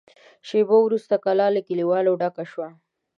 شېبه 0.47 0.75
وروسته 0.81 1.13
کلا 1.25 1.47
له 1.55 1.61
کليوالو 1.67 2.19
ډکه 2.21 2.45
شوه. 2.51 2.67